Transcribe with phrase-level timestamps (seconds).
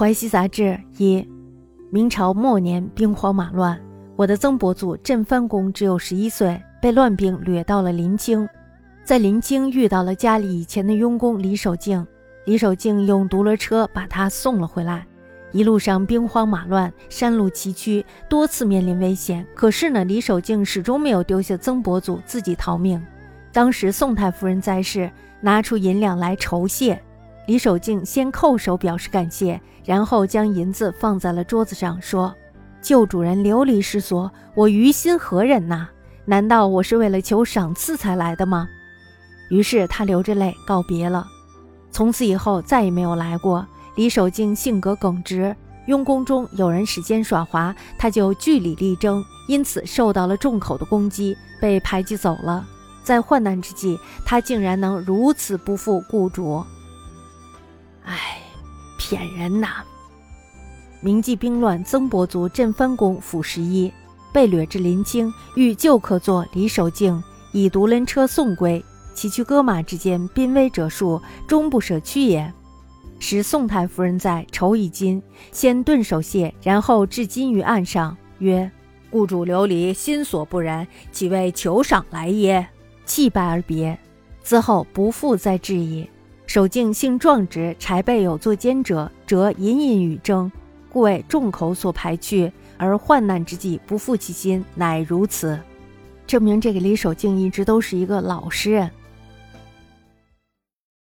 [0.00, 1.22] 淮西杂志一，
[1.90, 3.78] 明朝末年兵荒马乱，
[4.16, 8.48] 我的曾伯祖镇藩公只有十一岁，被乱兵掠到了临清，
[9.04, 12.06] 在临清遇到了家里以前的佣工李守敬，
[12.46, 15.06] 李守敬用独轮车把他送了回来。
[15.52, 19.46] 一路上兵荒马乱，山路崎岖，多次面临危险。
[19.54, 22.98] 可是呢，李守敬始终没有丢下曾伯祖，自己逃命。
[23.52, 25.10] 当时宋太夫人在世，
[25.42, 26.98] 拿出银两来酬谢。
[27.50, 32.32] 李守敬先叩首表示感谢，然后将银子放在了桌子上，说
[32.80, 35.88] ：“旧主人流离失所，我于心何忍呐？
[36.26, 38.68] 难道我是为了求赏赐才来的吗？”
[39.50, 41.26] 于是他流着泪告别了。
[41.90, 43.66] 从此以后再也没有来过。
[43.96, 45.56] 李守敬性格耿直，
[45.88, 52.64] 佣工中有人使奸耍滑，他就据理力争，因此受到了众口的攻击，被排挤走了。
[53.02, 56.64] 在患难之际，他竟然能如此不负雇主。
[59.10, 59.68] 唉，骗人呐！
[61.00, 63.92] 明记兵乱，曾伯祖镇藩公府十一，
[64.32, 67.20] 被掠至临清，遇旧客座李守敬，
[67.52, 68.82] 以独轮车送归。
[69.14, 72.52] 崎岖戈马之间，濒危者数，终不舍屈也。
[73.18, 78.70] 时宋太夫人在，酬一金，先顿首谢，然后置金于案上，曰
[79.10, 82.66] ：“雇主流离，心所不然，岂为求赏来耶？”
[83.04, 83.98] 泣拜而别。
[84.42, 86.08] 自后不复再至矣。
[86.50, 90.50] 守敬性壮直，柴备有作奸者，则隐隐与争，
[90.92, 92.50] 故为众口所排去。
[92.76, 95.56] 而患难之际不负其心，乃如此，
[96.26, 98.90] 证明这个李守敬一直都是一个老实人。